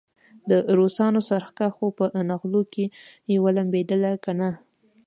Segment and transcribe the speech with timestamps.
[0.49, 2.85] د روسانو څرخکه خو په نغلو کې
[3.43, 4.49] ولمبېدله کنه.